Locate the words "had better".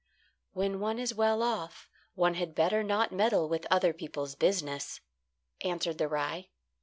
2.33-2.81